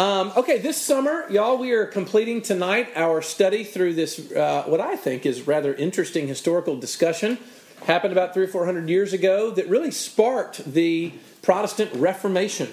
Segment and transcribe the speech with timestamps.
[0.00, 4.80] Um, okay, this summer, y'all, we are completing tonight our study through this, uh, what
[4.80, 7.36] I think is rather interesting historical discussion.
[7.84, 12.72] Happened about three or four hundred years ago that really sparked the Protestant Reformation.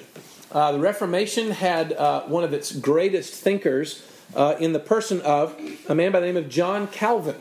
[0.53, 5.53] Uh, the Reformation had uh, one of its greatest thinkers uh, in the person of
[5.89, 7.35] a man by the name of John Calvin.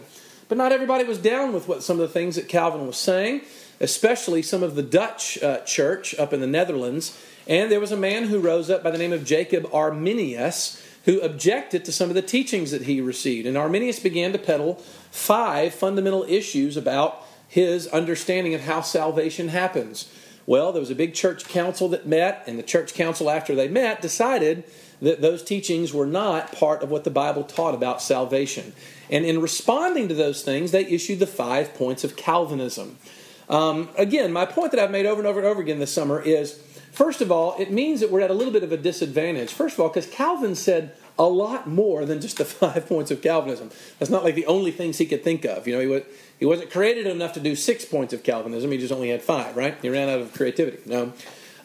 [0.49, 3.43] But not everybody was down with what some of the things that Calvin was saying,
[3.81, 7.17] especially some of the Dutch uh, church up in the Netherlands.
[7.47, 11.21] And there was a man who rose up by the name of Jacob Arminius who
[11.21, 13.47] objected to some of the teachings that he received.
[13.47, 14.75] And Arminius began to peddle
[15.11, 20.13] five fundamental issues about his understanding of how salvation happens.
[20.47, 23.69] Well, there was a big church council that met, and the church council, after they
[23.69, 24.65] met, decided
[25.01, 28.73] that those teachings were not part of what the Bible taught about salvation.
[29.09, 32.99] And in responding to those things, they issued the five points of Calvinism.
[33.49, 36.21] Um, again, my point that I've made over and over and over again this summer
[36.21, 36.61] is
[36.97, 39.53] first of all, it means that we're at a little bit of a disadvantage.
[39.53, 43.21] First of all, because Calvin said a lot more than just the five points of
[43.21, 43.71] Calvinism.
[43.99, 45.67] That's not like the only things he could think of.
[45.67, 46.03] You know, he, was,
[46.39, 49.57] he wasn't created enough to do six points of Calvinism, he just only had five,
[49.57, 49.77] right?
[49.83, 50.79] He ran out of creativity.
[50.87, 51.13] No.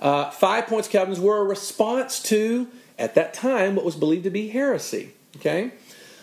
[0.02, 2.68] Uh, five points of Calvinism were a response to,
[3.00, 5.12] at that time, what was believed to be heresy.
[5.38, 5.72] Okay?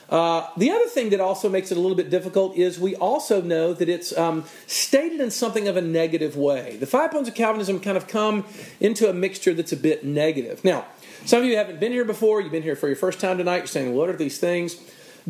[0.08, 3.42] Uh, the other thing that also makes it a little bit difficult is we also
[3.42, 6.76] know that it's um, stated in something of a negative way.
[6.80, 8.46] The five points of Calvinism kind of come
[8.80, 10.64] into a mixture that's a bit negative.
[10.64, 10.86] Now,
[11.26, 13.58] some of you haven't been here before, you've been here for your first time tonight,
[13.58, 14.76] you're saying, What are these things?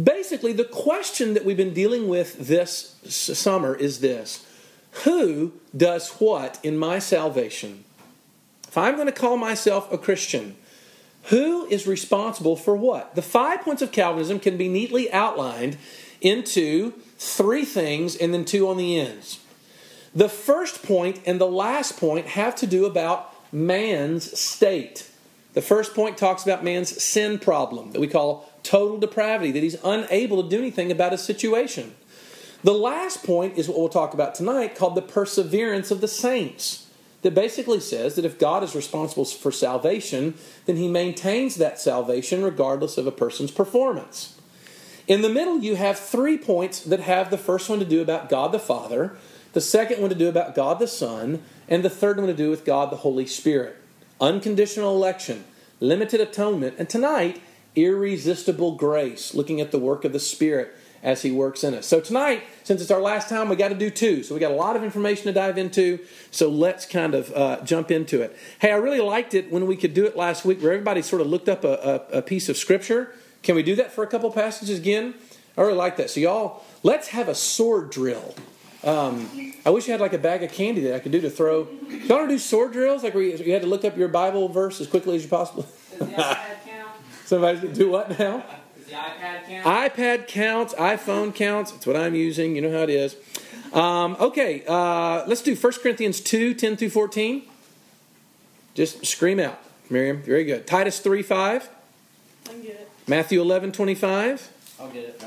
[0.01, 4.47] Basically, the question that we've been dealing with this summer is this
[5.05, 7.85] Who does what in my salvation?
[8.69, 10.57] If I'm going to call myself a Christian,
[11.29, 13.15] who is responsible for what?
[13.15, 15.77] The five points of Calvinism can be neatly outlined
[16.21, 19.41] into three things and then two on the ends.
[20.15, 25.11] The first point and the last point have to do about man's state.
[25.53, 29.77] The first point talks about man's sin problem that we call total depravity, that he's
[29.85, 31.95] unable to do anything about his situation.
[32.65, 36.88] The last point is what we'll talk about tonight called the perseverance of the saints
[37.23, 40.35] that basically says that if God is responsible for salvation,
[40.67, 44.39] then he maintains that salvation regardless of a person's performance.
[45.07, 48.29] In the middle, you have three points that have the first one to do about
[48.29, 49.17] God the Father,
[49.53, 52.51] the second one to do about God the Son, and the third one to do
[52.51, 53.77] with God the Holy Spirit.
[54.21, 55.45] Unconditional election,
[55.81, 57.41] limited atonement, and tonight,
[57.75, 61.87] irresistible grace, looking at the work of the Spirit as He works in us.
[61.87, 64.23] So tonight, since it's our last time, we got to do two.
[64.23, 66.01] So we got a lot of information to dive into.
[66.31, 68.37] So let's kind of uh, jump into it.
[68.61, 71.21] Hey, I really liked it when we could do it last week, where everybody sort
[71.21, 73.15] of looked up a, a, a piece of scripture.
[73.43, 75.15] Can we do that for a couple passages again?
[75.57, 76.11] I really like that.
[76.11, 78.35] So y'all, let's have a sword drill.
[78.85, 79.29] Um,
[79.67, 81.67] I wish you had like a bag of candy that I could do to throw.
[81.89, 84.09] Y'all want to do sword drills, like where you, you had to look up your
[84.09, 85.65] Bible verse as quickly as you possibly.
[85.99, 86.91] Does the iPad count?
[87.25, 88.45] Somebody do what now?
[88.89, 89.95] Does the iPad count?
[89.95, 91.73] iPad counts, iPhone counts.
[91.75, 92.57] It's what I'm using.
[92.57, 93.17] You know how it is.
[93.73, 97.43] Um, okay, uh, let's do 1 Corinthians 2 10 through 14.
[98.75, 99.59] Just scream out,
[99.91, 100.23] Miriam.
[100.23, 100.67] Very good.
[100.67, 101.69] Titus 3 5.
[102.49, 102.91] I can get it.
[103.07, 104.53] Matthew 11 25.
[104.81, 105.23] I'll get it.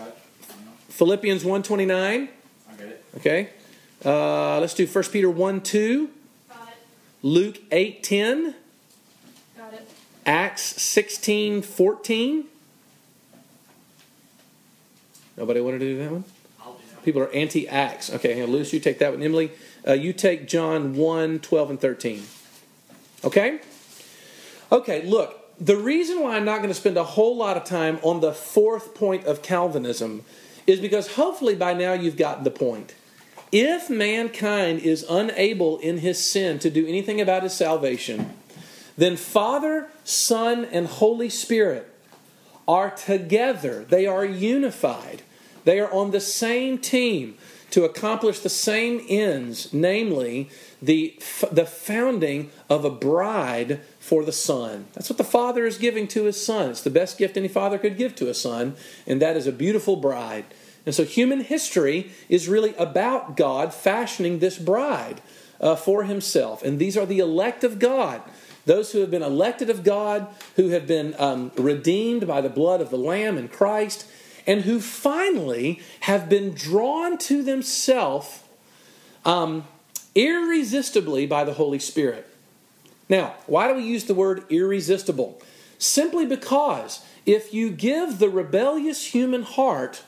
[0.90, 2.30] Philippians 1 29.
[2.70, 3.06] I'll get it.
[3.18, 3.50] Okay.
[4.04, 6.10] Uh, let's do 1 Peter 1 2.
[6.50, 6.74] Got it.
[7.22, 8.56] Luke 8 10.
[9.58, 9.92] Got it.
[10.26, 12.46] Acts 16 14.
[15.42, 16.24] Nobody wanted to do that one?
[16.62, 17.04] I'll do it.
[17.04, 18.12] People are anti Acts.
[18.12, 19.24] Okay, Lewis, you take that one.
[19.24, 19.50] Emily,
[19.88, 22.24] uh, you take John 1 12 and 13.
[23.24, 23.60] Okay?
[24.72, 27.98] Okay, look, the reason why I'm not going to spend a whole lot of time
[28.04, 30.24] on the fourth point of Calvinism
[30.68, 32.94] is because hopefully by now you've gotten the point.
[33.52, 38.36] If mankind is unable in his sin to do anything about his salvation,
[38.96, 41.92] then Father, Son, and Holy Spirit
[42.68, 43.84] are together.
[43.84, 45.24] They are unified.
[45.64, 47.38] They are on the same team
[47.72, 50.50] to accomplish the same ends, namely
[50.82, 51.18] the,
[51.52, 54.88] the founding of a bride for the Son.
[54.94, 56.70] That's what the Father is giving to His Son.
[56.70, 58.76] It's the best gift any father could give to a son,
[59.08, 60.46] and that is a beautiful bride.
[60.86, 65.22] And so human history is really about God fashioning this bride
[65.62, 66.64] uh, for Himself.
[66.64, 68.22] And these are the elect of God.
[68.66, 72.82] Those who have been elected of God, who have been um, redeemed by the blood
[72.82, 74.08] of the Lamb and Christ,
[74.46, 78.42] and who finally have been drawn to themselves
[79.26, 79.66] um,
[80.16, 82.28] irresistibly by the Holy Spirit.
[83.10, 85.42] Now, why do we use the word irresistible?
[85.78, 90.04] Simply because if you give the rebellious human heart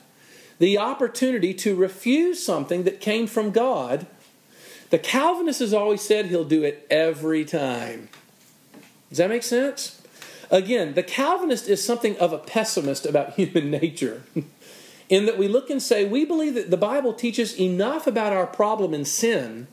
[0.60, 4.06] the opportunity to refuse something that came from God,
[4.90, 8.10] the Calvinist has always said he'll do it every time.
[9.10, 10.03] Does that make sense?
[10.52, 14.24] Again, the Calvinist is something of a pessimist about human nature.
[15.10, 18.48] in that we look and say, we believe that the Bible teaches enough about our
[18.48, 19.68] problem in sin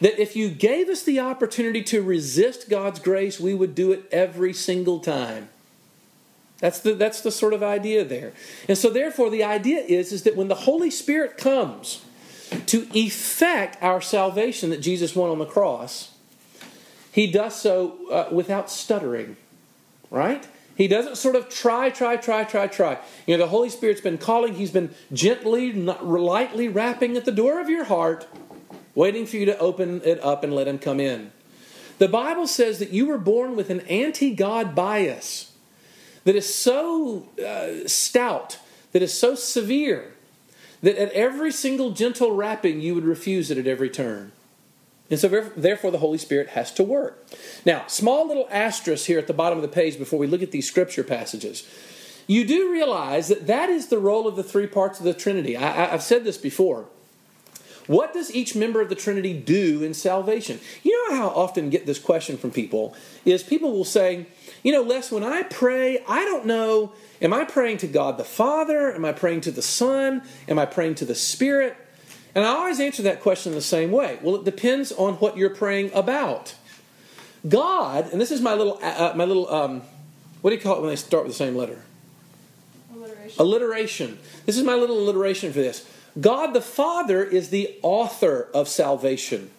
[0.00, 4.08] that if you gave us the opportunity to resist God's grace, we would do it
[4.10, 5.48] every single time.
[6.58, 8.32] That's the, that's the sort of idea there.
[8.68, 12.04] And so, therefore, the idea is, is that when the Holy Spirit comes
[12.66, 16.14] to effect our salvation that Jesus won on the cross,
[17.12, 19.36] he does so uh, without stuttering,
[20.10, 20.46] right?
[20.74, 22.98] He doesn't sort of try, try, try, try, try.
[23.26, 27.60] You know, the Holy Spirit's been calling, He's been gently, lightly rapping at the door
[27.60, 28.26] of your heart,
[28.94, 31.32] waiting for you to open it up and let Him come in.
[31.98, 35.52] The Bible says that you were born with an anti God bias
[36.24, 38.58] that is so uh, stout,
[38.92, 40.14] that is so severe,
[40.82, 44.32] that at every single gentle rapping you would refuse it at every turn.
[45.10, 47.26] And so, therefore, the Holy Spirit has to work.
[47.66, 50.52] Now, small little asterisk here at the bottom of the page before we look at
[50.52, 51.68] these scripture passages.
[52.28, 55.56] You do realize that that is the role of the three parts of the Trinity.
[55.56, 56.86] I, have said this before.
[57.88, 60.60] What does each member of the Trinity do in salvation?
[60.84, 64.26] You know how I often get this question from people is people will say,
[64.62, 68.22] you know, Les, when I pray, I don't know, am I praying to God the
[68.22, 68.94] Father?
[68.94, 70.22] Am I praying to the Son?
[70.46, 71.76] Am I praying to the Spirit?
[72.34, 74.18] And I always answer that question the same way.
[74.22, 76.54] Well, it depends on what you're praying about.
[77.48, 79.82] God, and this is my little, uh, my little, um,
[80.42, 81.82] what do you call it when they start with the same letter?
[82.94, 83.40] Alliteration.
[83.40, 84.18] Alliteration.
[84.46, 85.86] This is my little alliteration for this.
[86.20, 89.50] God the Father is the author of salvation.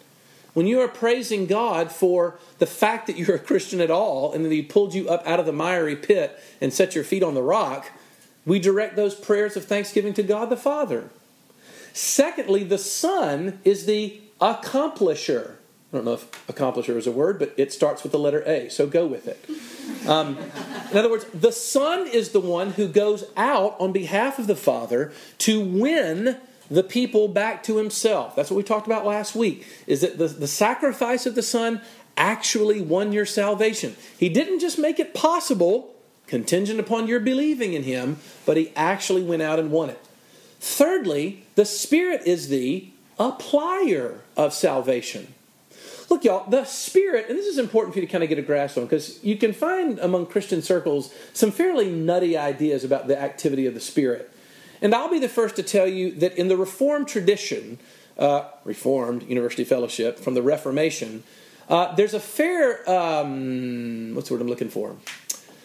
[0.54, 4.44] When you are praising God for the fact that you're a Christian at all and
[4.44, 7.34] that He pulled you up out of the miry pit and set your feet on
[7.34, 7.90] the rock,
[8.44, 11.10] we direct those prayers of thanksgiving to God the Father.
[11.92, 15.56] Secondly, the Son is the accomplisher.
[15.92, 18.70] I don't know if accomplisher is a word, but it starts with the letter A,
[18.70, 19.44] so go with it.
[20.08, 20.38] Um,
[20.90, 24.56] in other words, the Son is the one who goes out on behalf of the
[24.56, 26.38] Father to win
[26.70, 28.34] the people back to himself.
[28.34, 31.82] That's what we talked about last week, is that the, the sacrifice of the Son
[32.16, 33.94] actually won your salvation.
[34.18, 35.94] He didn't just make it possible,
[36.26, 38.16] contingent upon your believing in him,
[38.46, 40.00] but he actually went out and won it.
[40.62, 42.88] Thirdly, the Spirit is the
[43.18, 45.34] applier of salvation.
[46.08, 48.42] Look, y'all, the Spirit, and this is important for you to kind of get a
[48.42, 53.20] grasp on because you can find among Christian circles some fairly nutty ideas about the
[53.20, 54.30] activity of the Spirit.
[54.80, 57.80] And I'll be the first to tell you that in the Reformed tradition,
[58.16, 61.24] uh, Reformed University Fellowship from the Reformation,
[61.68, 64.94] uh, there's a fair, um, what's the word I'm looking for?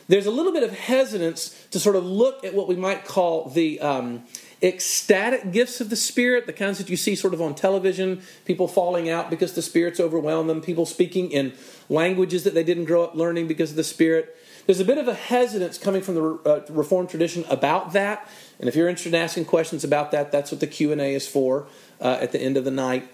[0.07, 3.49] There's a little bit of hesitance to sort of look at what we might call
[3.49, 4.23] the um,
[4.61, 8.67] ecstatic gifts of the Spirit, the kinds that you see sort of on television, people
[8.67, 11.53] falling out because the Spirit's overwhelmed them, people speaking in
[11.89, 14.35] languages that they didn't grow up learning because of the Spirit.
[14.65, 18.27] There's a bit of a hesitance coming from the uh, Reformed tradition about that,
[18.59, 21.13] and if you're interested in asking questions about that, that's what the Q and A
[21.13, 21.67] is for
[22.01, 23.07] uh, at the end of the night.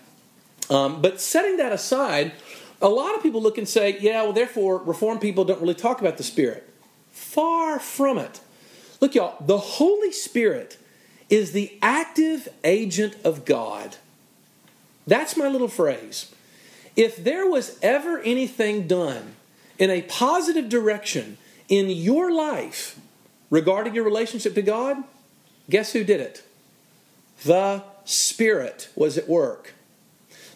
[0.69, 2.31] Um, but setting that aside,
[2.81, 6.01] a lot of people look and say, "Yeah, well, therefore, Reformed people don't really talk
[6.01, 6.67] about the Spirit."
[7.11, 8.39] Far from it.
[8.99, 10.77] Look, y'all, the Holy Spirit
[11.33, 13.97] is the active agent of God.
[15.07, 16.31] That's my little phrase.
[16.95, 19.33] If there was ever anything done
[19.79, 22.99] in a positive direction in your life
[23.49, 24.97] regarding your relationship to God,
[25.71, 26.43] guess who did it?
[27.43, 29.73] The Spirit was at work.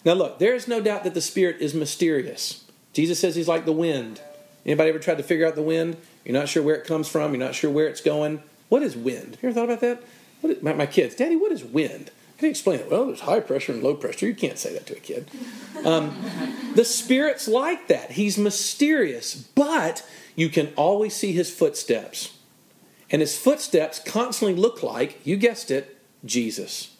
[0.05, 2.63] Now look, there is no doubt that the Spirit is mysterious.
[2.93, 4.21] Jesus says he's like the wind.
[4.63, 5.97] Anybody ever tried to figure out the wind?
[6.23, 8.43] You're not sure where it comes from, you're not sure where it's going.
[8.69, 9.39] What is wind?
[9.41, 10.03] You ever thought about that?
[10.43, 12.11] Is, my, my, kids, Daddy, what is wind?
[12.37, 12.91] Do you explain it?
[12.91, 14.27] Well, there's high pressure and low pressure.
[14.27, 15.29] You can't say that to a kid.
[15.83, 16.15] Um,
[16.75, 18.11] the Spirit's like that.
[18.11, 22.37] He's mysterious, but you can always see his footsteps.
[23.09, 26.95] And his footsteps constantly look like, you guessed it, Jesus.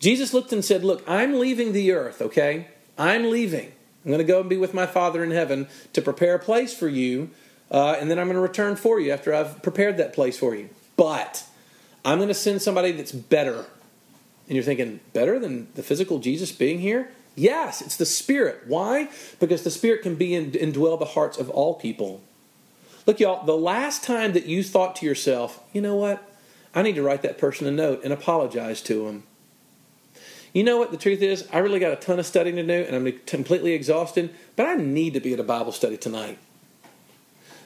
[0.00, 2.68] Jesus looked and said, Look, I'm leaving the earth, okay?
[2.96, 3.72] I'm leaving.
[4.04, 6.76] I'm going to go and be with my Father in heaven to prepare a place
[6.76, 7.30] for you,
[7.70, 10.54] uh, and then I'm going to return for you after I've prepared that place for
[10.54, 10.70] you.
[10.96, 11.44] But
[12.04, 13.66] I'm going to send somebody that's better.
[14.46, 17.10] And you're thinking, better than the physical Jesus being here?
[17.34, 18.62] Yes, it's the Spirit.
[18.66, 19.08] Why?
[19.38, 22.20] Because the Spirit can be and indwell the hearts of all people.
[23.06, 26.22] Look, y'all, the last time that you thought to yourself, you know what?
[26.74, 29.22] I need to write that person a note and apologize to them.
[30.52, 31.46] You know what the truth is?
[31.52, 34.74] I really got a ton of studying to do and I'm completely exhausted, but I
[34.74, 36.38] need to be at a Bible study tonight.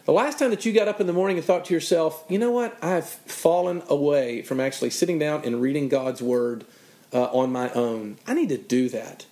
[0.04, 2.38] The last time that you got up in the morning and thought to yourself, you
[2.38, 2.76] know what?
[2.82, 6.64] I've fallen away from actually sitting down and reading God's Word
[7.12, 8.18] uh, on my own.
[8.26, 9.26] I need to do that.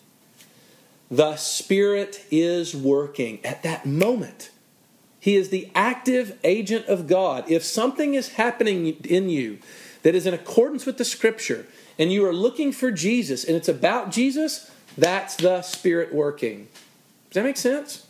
[1.11, 4.51] The Spirit is working at that moment.
[5.19, 7.51] He is the active agent of God.
[7.51, 9.59] If something is happening in you
[10.03, 11.67] that is in accordance with the scripture
[11.99, 16.69] and you are looking for Jesus and it's about Jesus, that's the Spirit working.
[17.29, 18.07] Does that make sense?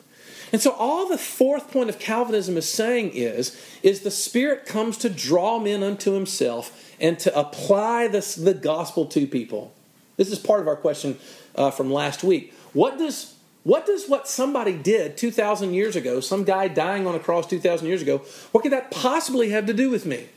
[0.52, 4.98] And so all the fourth point of Calvinism is saying is, is the Spirit comes
[4.98, 9.72] to draw men unto himself and to apply this, the gospel to people.
[10.16, 11.18] This is part of our question
[11.54, 12.54] uh, from last week.
[12.72, 17.18] What does what does what somebody did 2,000 years ago, some guy dying on a
[17.18, 18.18] cross 2,000 years ago,
[18.52, 20.28] what could that possibly have to do with me?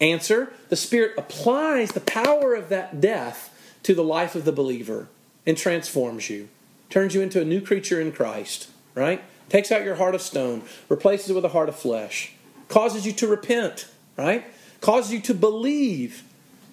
[0.00, 3.50] Answer The Spirit applies the power of that death
[3.82, 5.08] to the life of the believer
[5.44, 6.48] and transforms you,
[6.90, 9.22] turns you into a new creature in Christ, right?
[9.48, 12.32] Takes out your heart of stone, replaces it with a heart of flesh,
[12.68, 13.86] causes you to repent,
[14.16, 14.44] right?
[14.80, 16.24] Causes you to believe,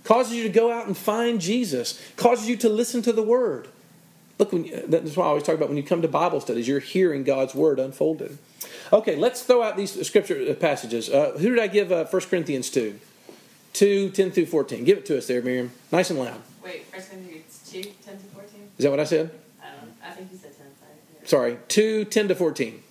[0.03, 3.67] causes you to go out and find Jesus, causes you to listen to the Word.
[4.39, 6.67] Look, when you, that's why I always talk about when you come to Bible studies,
[6.67, 8.37] you're hearing God's Word unfolded.
[8.91, 11.09] Okay, let's throw out these scripture passages.
[11.09, 12.99] Uh, who did I give uh, 1 Corinthians to?
[13.73, 14.83] 2, 10 through 14.
[14.83, 15.71] Give it to us there, Miriam.
[15.91, 16.41] Nice and loud.
[16.63, 18.69] Wait, First Corinthians 2, 10 to 14?
[18.77, 19.31] Is that what I said?
[19.61, 19.93] I don't know.
[20.03, 20.50] I think you said 10.
[21.31, 22.83] Sorry, 2, 10 to 14.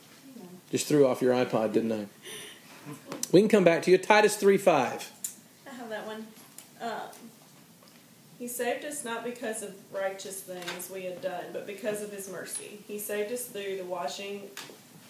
[0.71, 2.07] Just threw off your iPod, didn't I?
[3.33, 3.99] We can come back to you.
[3.99, 5.13] Titus 3, 5.
[5.67, 6.27] I have that one.
[6.81, 6.91] Um,
[8.39, 12.33] he saved us not because of righteous things we had done, but because of his
[12.33, 12.79] mercy.
[12.89, 14.49] He saved us through the washing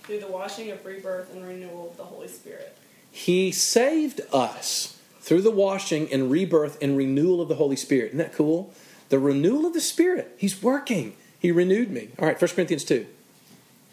[0.02, 2.76] through the washing of rebirth and renewal of the Holy Spirit.
[3.12, 8.06] He saved us through the washing and rebirth and renewal of the Holy Spirit.
[8.06, 8.74] Isn't that cool?
[9.08, 10.34] The renewal of the Spirit.
[10.36, 11.14] He's working.
[11.38, 12.08] He renewed me.
[12.18, 13.06] All right, 1 Corinthians 2.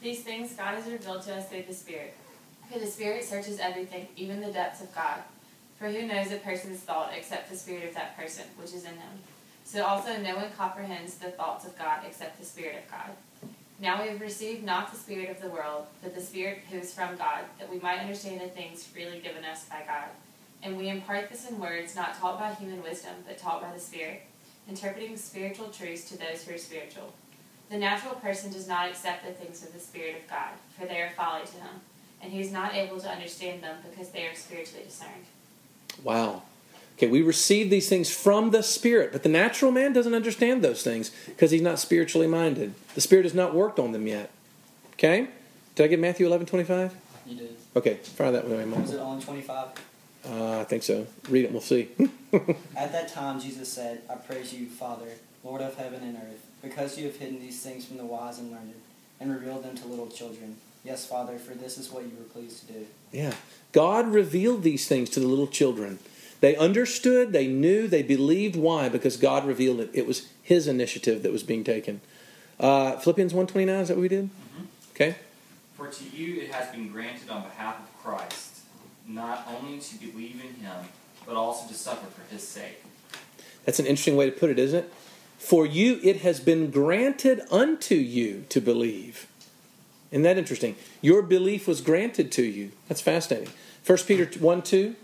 [0.08, 2.14] These things God has revealed to us through the Spirit.
[2.72, 5.20] For the Spirit searches everything, even the depths of God.
[5.78, 8.96] For who knows a person's thought except the Spirit of that person, which is in
[8.96, 9.20] them?
[9.66, 13.50] So also no one comprehends the thoughts of God except the Spirit of God.
[13.82, 16.94] Now we have received not the Spirit of the world, but the Spirit who is
[16.94, 20.08] from God, that we might understand the things freely given us by God.
[20.64, 23.80] And we impart this in words not taught by human wisdom, but taught by the
[23.82, 24.22] Spirit,
[24.70, 27.12] interpreting spiritual truths to those who are spiritual.
[27.69, 31.01] The natural person does not accept the things of the Spirit of God, for they
[31.01, 31.81] are folly to him,
[32.21, 35.25] and he is not able to understand them because they are spiritually discerned.
[36.03, 36.43] Wow.
[36.97, 40.81] Okay, we receive these things from the Spirit, but the natural man doesn't understand those
[40.81, 42.74] things because he's not spiritually minded.
[42.95, 44.31] The Spirit has not worked on them yet.
[44.93, 45.27] Okay?
[45.75, 46.95] Did I get Matthew 11 25?
[47.27, 47.55] You did.
[47.75, 49.12] Okay, fire that one away, Was it Michael.
[49.12, 49.67] on 25?
[50.27, 51.05] Uh, I think so.
[51.29, 51.89] Read it and we'll see.
[52.75, 55.05] At that time, Jesus said, I praise you, Father,
[55.44, 58.51] Lord of heaven and earth, because you have hidden these things from the wise and
[58.51, 58.74] learned,
[59.20, 60.58] and revealed them to little children.
[60.84, 62.88] Yes, Father, for this is what you were pleased to do.
[63.12, 63.34] Yeah.
[63.72, 66.00] God revealed these things to the little children.
[66.39, 68.56] They understood, they knew, they believed.
[68.56, 68.89] Why?
[68.89, 69.89] Because God revealed it.
[69.94, 72.01] It was His initiative that was being taken.
[72.60, 74.29] Uh, Philippians 129, is that what we did?
[74.91, 75.15] Okay.
[75.75, 78.62] For to you it has been granted on behalf of Christ,
[79.08, 80.86] not only to believe in him,
[81.25, 82.84] but also to suffer for his sake.
[83.65, 84.94] That's an interesting way to put it, isn't it?
[85.38, 89.27] For you it has been granted unto you to believe.
[90.12, 90.75] Isn't that interesting?
[91.01, 92.72] Your belief was granted to you.
[92.88, 93.50] That's fascinating.
[93.86, 94.96] 1 Peter 1 2.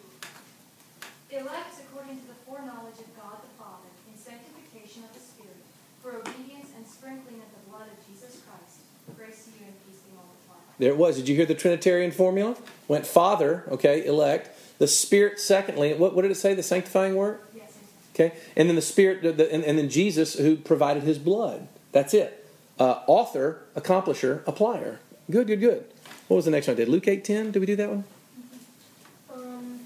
[1.31, 1.47] Elect
[1.79, 5.57] according to the foreknowledge of God the Father, in sanctification of the Spirit,
[6.01, 8.83] for obedience and sprinkling of the blood of Jesus Christ.
[9.17, 10.63] Grace to you and peace be multiplied.
[10.79, 11.17] There it was.
[11.17, 12.55] Did you hear the Trinitarian formula?
[12.87, 14.49] Went Father, okay, elect.
[14.79, 15.93] The Spirit, secondly.
[15.93, 16.53] What, what did it say?
[16.53, 17.52] The sanctifying work?
[18.13, 21.67] Okay, and then the Spirit, the, the- and, and then Jesus who provided His blood.
[21.91, 22.45] That's it.
[22.79, 24.97] Uh, author, accomplisher, applier.
[25.31, 25.85] Good, good, good.
[26.27, 26.89] What was the next one I did?
[26.89, 27.51] Luke eight ten.
[27.51, 28.03] Did we do that one?
[29.33, 29.79] Um,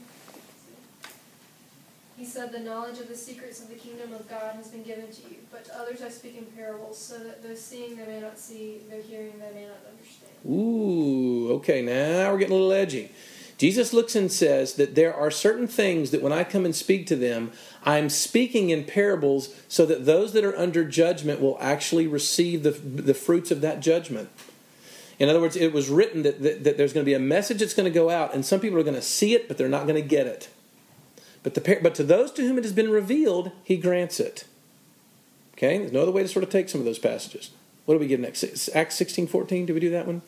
[2.17, 5.11] he said, The knowledge of the secrets of the kingdom of God has been given
[5.11, 8.19] to you, but to others I speak in parables, so that though seeing they may
[8.19, 10.31] not see, though hearing they may not understand.
[10.49, 11.81] Ooh, okay.
[11.81, 13.11] Now we're getting a little edgy.
[13.57, 17.07] Jesus looks and says that there are certain things that when I come and speak
[17.07, 17.51] to them,
[17.83, 22.71] I'm speaking in parables so that those that are under judgment will actually receive the,
[22.71, 24.29] the fruits of that judgment.
[25.17, 27.59] In other words, it was written that, that, that there's going to be a message
[27.59, 29.67] that's going to go out, and some people are going to see it, but they're
[29.67, 30.49] not going to get it.
[31.41, 34.45] But, the, but to those to whom it has been revealed, he grants it.
[35.53, 35.79] Okay?
[35.79, 37.49] There's no other way to sort of take some of those passages.
[37.85, 38.69] What do we get next?
[38.75, 39.65] Acts 16 14?
[39.65, 40.21] Did we do that one?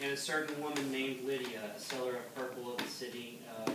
[0.00, 3.74] And a certain woman named Lydia, a seller of purple of the city of uh,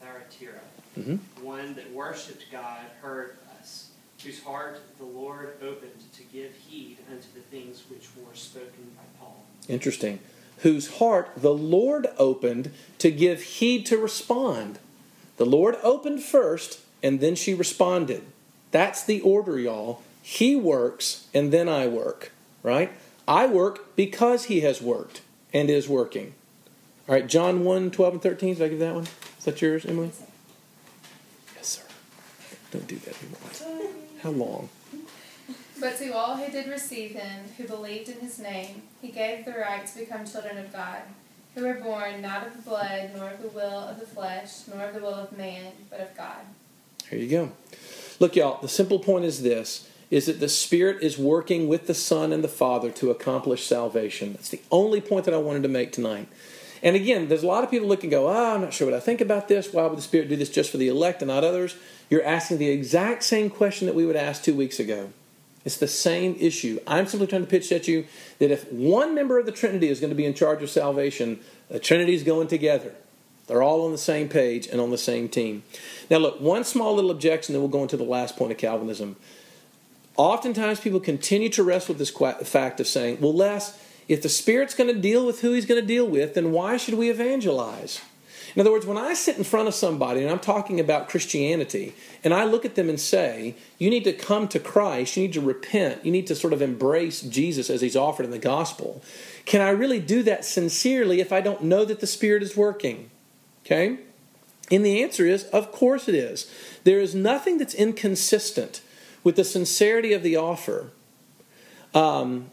[0.00, 0.60] Thyatira,
[0.98, 1.18] Mhm.
[1.42, 3.88] one that worshipped God, heard us,
[4.22, 9.02] whose heart the Lord opened to give heed unto the things which were spoken by
[9.18, 9.44] Paul.
[9.68, 10.20] Interesting.
[10.58, 14.78] Whose heart the Lord opened to give heed to respond.
[15.36, 18.22] The Lord opened first, and then she responded.
[18.70, 20.02] That's the order, y'all.
[20.22, 22.30] He works, and then I work,
[22.62, 22.92] right?
[23.26, 26.34] I work because He has worked and is working.
[27.08, 28.54] All right, John 1, 12 and 13.
[28.54, 29.06] Did I give that one?
[29.38, 30.10] Is that yours, Emily?
[31.54, 31.82] Yes, sir.
[32.70, 33.90] Don't do that anymore.
[34.22, 34.68] How long?
[35.78, 39.52] But to all who did receive him, who believed in his name, he gave the
[39.52, 41.02] right to become children of God,
[41.54, 44.86] who were born not of the blood, nor of the will of the flesh, nor
[44.86, 46.40] of the will of man, but of God.
[47.10, 47.52] Here you go.
[48.18, 51.92] Look, y'all, the simple point is this is that the Spirit is working with the
[51.92, 54.32] Son and the Father to accomplish salvation.
[54.34, 56.28] That's the only point that I wanted to make tonight.
[56.84, 58.94] And again, there's a lot of people look and go, oh, I'm not sure what
[58.94, 59.72] I think about this.
[59.72, 61.74] Why would the Spirit do this just for the elect and not others?
[62.10, 65.10] You're asking the exact same question that we would ask two weeks ago.
[65.64, 66.78] It's the same issue.
[66.86, 68.06] I'm simply trying to pitch at you
[68.38, 71.40] that if one member of the Trinity is going to be in charge of salvation,
[71.68, 72.94] the Trinity's going together.
[73.48, 75.64] They're all on the same page and on the same team.
[76.08, 79.16] Now, look, one small little objection, then we'll go into the last point of Calvinism.
[80.16, 84.74] Oftentimes, people continue to wrestle with this fact of saying, well, Les, if the Spirit's
[84.74, 88.00] going to deal with who He's going to deal with, then why should we evangelize?
[88.54, 91.94] In other words, when I sit in front of somebody and I'm talking about Christianity,
[92.22, 95.32] and I look at them and say, you need to come to Christ, you need
[95.32, 99.02] to repent, you need to sort of embrace Jesus as He's offered in the gospel,
[99.44, 103.10] can I really do that sincerely if I don't know that the Spirit is working?
[103.64, 103.98] Okay?
[104.70, 106.50] And the answer is, of course it is.
[106.84, 108.82] There is nothing that's inconsistent
[109.24, 110.90] with the sincerity of the offer.
[111.94, 112.50] Um,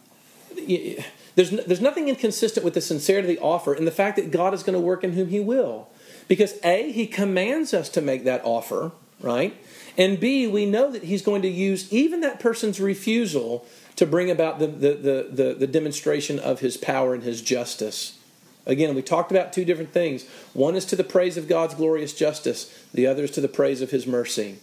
[1.35, 4.53] there's, there's nothing inconsistent with the sincerity of the offer and the fact that God
[4.53, 5.89] is going to work in whom He will.
[6.27, 9.55] Because A, He commands us to make that offer, right?
[9.97, 13.65] And B, we know that He's going to use even that person's refusal
[13.97, 18.17] to bring about the, the, the, the, the demonstration of His power and His justice.
[18.65, 20.25] Again, we talked about two different things.
[20.53, 23.81] One is to the praise of God's glorious justice, the other is to the praise
[23.81, 24.59] of His mercy.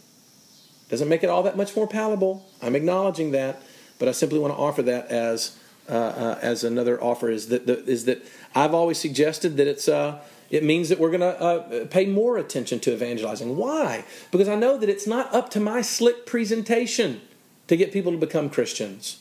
[0.88, 2.46] Doesn't make it all that much more palatable.
[2.62, 3.62] I'm acknowledging that,
[3.98, 7.30] but I simply want to offer that as uh, uh, as another offer.
[7.30, 8.22] Is that the, is that
[8.54, 12.38] I've always suggested that it's uh, it means that we're going to uh, pay more
[12.38, 13.56] attention to evangelizing.
[13.56, 14.04] Why?
[14.30, 17.20] Because I know that it's not up to my slick presentation
[17.66, 19.20] to get people to become Christians.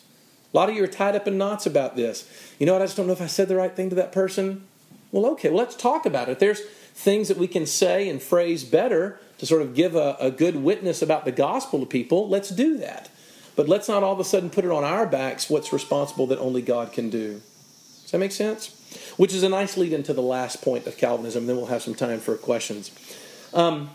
[0.53, 2.29] A lot of you are tied up in knots about this.
[2.59, 2.81] You know what?
[2.81, 4.65] I just don't know if I said the right thing to that person.
[5.11, 6.39] Well, okay, well, let's talk about it.
[6.39, 6.61] There's
[6.93, 10.55] things that we can say and phrase better to sort of give a, a good
[10.55, 12.27] witness about the gospel to people.
[12.27, 13.09] Let's do that.
[13.55, 16.39] But let's not all of a sudden put it on our backs what's responsible that
[16.39, 17.41] only God can do.
[18.03, 18.73] Does that make sense?
[19.17, 21.47] Which is a nice lead into the last point of Calvinism.
[21.47, 22.91] Then we'll have some time for questions.
[23.53, 23.89] Um,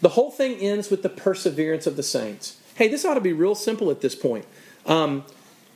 [0.00, 2.58] the whole thing ends with the perseverance of the saints.
[2.76, 4.46] Hey, this ought to be real simple at this point.
[4.86, 5.24] Um,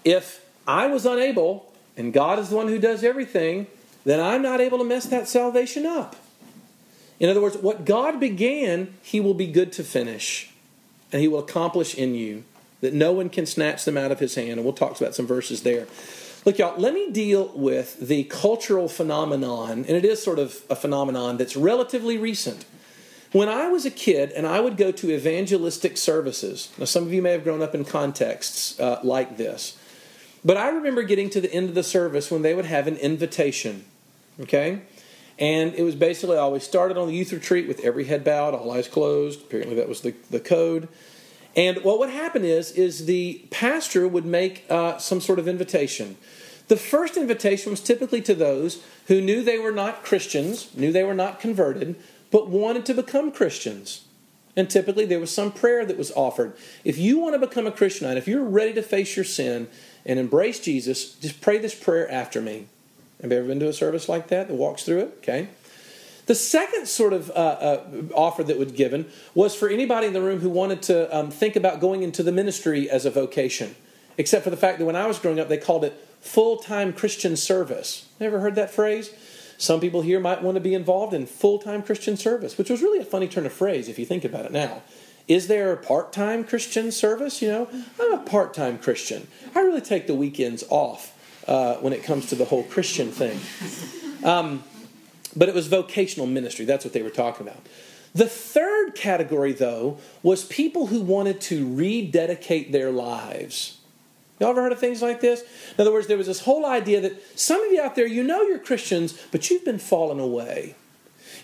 [0.05, 3.66] if I was unable, and God is the one who does everything,
[4.05, 6.16] then I'm not able to mess that salvation up.
[7.20, 10.50] In other words, what God began, He will be good to finish,
[11.12, 12.44] and He will accomplish in you
[12.81, 14.53] that no one can snatch them out of His hand.
[14.53, 15.87] And we'll talk about some verses there.
[16.44, 20.77] Look, y'all, let me deal with the cultural phenomenon, and it is sort of a
[20.77, 22.66] phenomenon that's relatively recent.
[23.33, 27.12] When I was a kid and I would go to evangelistic services, now some of
[27.12, 29.77] you may have grown up in contexts uh, like this,
[30.44, 32.96] but I remember getting to the end of the service when they would have an
[32.96, 33.87] invitation,
[34.38, 34.83] okay?
[35.38, 38.70] And it was basically always started on the youth retreat with every head bowed, all
[38.70, 39.42] eyes closed.
[39.42, 40.88] Apparently, that was the, the code.
[41.57, 46.16] And what would happen is, is the pastor would make uh, some sort of invitation.
[46.68, 51.05] The first invitation was typically to those who knew they were not Christians, knew they
[51.05, 51.97] were not converted,
[52.31, 54.07] but wanted to become Christians.
[54.57, 56.57] And typically there was some prayer that was offered.
[56.85, 59.68] If you want to become a Christian, if you're ready to face your sin
[60.07, 62.68] and embrace Jesus, just pray this prayer after me.
[63.24, 65.14] Have you ever been to a service like that that walks through it?
[65.22, 65.48] Okay.
[66.26, 67.84] The second sort of uh, uh,
[68.14, 71.56] offer that was given was for anybody in the room who wanted to um, think
[71.56, 73.76] about going into the ministry as a vocation,
[74.18, 76.92] except for the fact that when I was growing up, they called it full time
[76.92, 78.10] Christian service.
[78.20, 79.10] Ever heard that phrase?
[79.56, 82.82] Some people here might want to be involved in full time Christian service, which was
[82.82, 84.82] really a funny turn of phrase if you think about it now.
[85.28, 87.40] Is there a part time Christian service?
[87.40, 89.28] You know, I'm a part time Christian.
[89.54, 91.13] I really take the weekends off
[91.46, 93.38] uh, when it comes to the whole Christian thing.
[94.24, 94.64] Um,
[95.37, 96.64] but it was vocational ministry.
[96.64, 97.66] That's what they were talking about.
[98.14, 103.78] The third category, though, was people who wanted to rededicate their lives.
[104.38, 105.42] Y'all ever heard of things like this?
[105.42, 108.22] In other words, there was this whole idea that some of you out there, you
[108.22, 110.76] know you're Christians, but you've been falling away.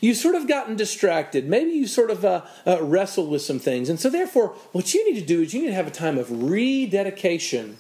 [0.00, 1.48] You've sort of gotten distracted.
[1.48, 3.88] Maybe you sort of uh, uh, wrestled with some things.
[3.88, 6.18] And so, therefore, what you need to do is you need to have a time
[6.18, 7.78] of rededication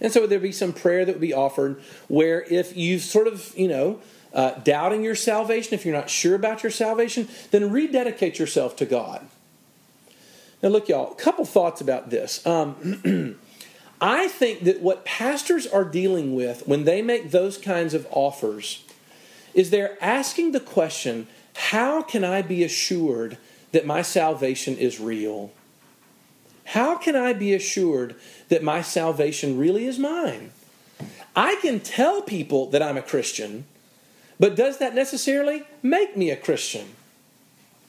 [0.00, 3.52] and so there'd be some prayer that would be offered where if you sort of,
[3.56, 4.00] you know,
[4.32, 8.84] uh, doubting your salvation, if you're not sure about your salvation, then rededicate yourself to
[8.84, 9.26] God.
[10.62, 12.46] Now, look, y'all, a couple thoughts about this.
[12.46, 13.38] Um,
[14.00, 18.84] I think that what pastors are dealing with when they make those kinds of offers
[19.54, 23.38] is they're asking the question how can I be assured
[23.72, 25.50] that my salvation is real?
[26.66, 28.16] How can I be assured
[28.48, 30.50] that my salvation really is mine?
[31.34, 33.66] I can tell people that I'm a Christian,
[34.40, 36.88] but does that necessarily make me a Christian?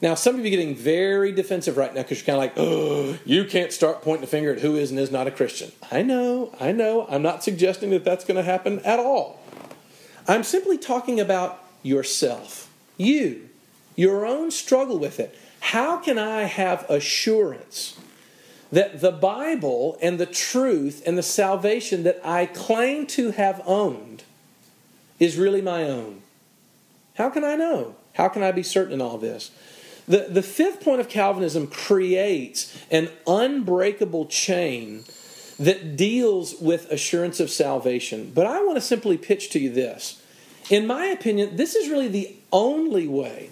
[0.00, 2.52] Now, some of you are getting very defensive right now because you're kind of like,
[2.56, 5.72] oh, you can't start pointing the finger at who is and is not a Christian.
[5.90, 7.04] I know, I know.
[7.10, 9.40] I'm not suggesting that that's going to happen at all.
[10.28, 13.48] I'm simply talking about yourself, you,
[13.96, 15.36] your own struggle with it.
[15.60, 17.98] How can I have assurance
[18.70, 24.24] that the Bible and the truth and the salvation that I claim to have owned
[25.18, 26.22] is really my own?
[27.14, 27.96] How can I know?
[28.14, 29.50] How can I be certain in all this?
[30.06, 35.04] The, the fifth point of Calvinism creates an unbreakable chain
[35.58, 38.32] that deals with assurance of salvation.
[38.34, 40.22] But I want to simply pitch to you this.
[40.70, 43.50] In my opinion, this is really the only way.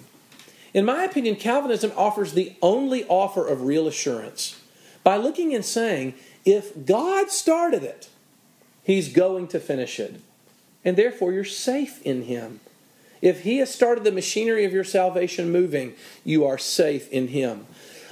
[0.73, 4.61] In my opinion, Calvinism offers the only offer of real assurance
[5.07, 8.09] by looking and saying, if God started it,
[8.83, 10.19] He's going to finish it.
[10.83, 12.59] And therefore, you're safe in Him.
[13.21, 15.93] If He has started the machinery of your salvation moving,
[16.25, 17.67] you are safe in Him.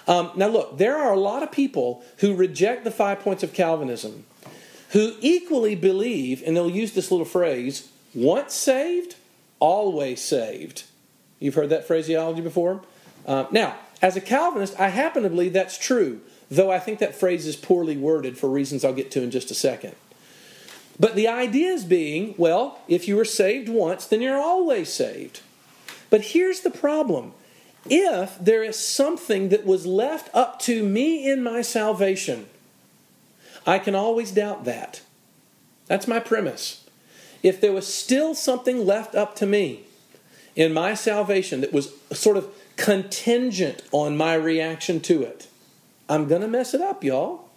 [0.08, 3.52] Um, now, look, there are a lot of people who reject the five points of
[3.52, 4.24] Calvinism
[4.92, 9.18] who equally believe, and they'll use this little phrase once saved,
[9.60, 10.84] always saved.
[11.40, 12.84] You've heard that phraseology before?
[13.28, 17.16] Uh, now, as a Calvinist, I happen to believe that's true, though I think that
[17.16, 19.96] phrase is poorly worded for reasons I'll get to in just a second.
[21.00, 25.42] But the idea is being, well, if you were saved once, then you're always saved.
[26.10, 27.34] But here's the problem.
[27.88, 32.48] If there is something that was left up to me in my salvation,
[33.68, 35.02] I can always doubt that.
[35.88, 36.86] That's my premise.
[37.44, 39.82] If there was still something left up to me
[40.56, 45.48] in my salvation that was sort of contingent on my reaction to it,
[46.08, 47.50] I'm going to mess it up, y'all.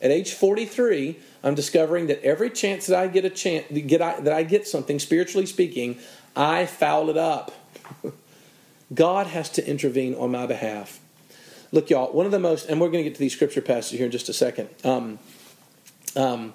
[0.00, 4.20] At age 43, I'm discovering that every chance that I get a chance get I,
[4.20, 5.98] that I get something spiritually speaking,
[6.34, 7.52] I foul it up.
[8.94, 11.00] God has to intervene on my behalf.
[11.72, 13.98] Look, y'all, one of the most, and we're going to get to these scripture passages
[13.98, 14.68] here in just a second.
[14.84, 15.18] Um,
[16.14, 16.54] um,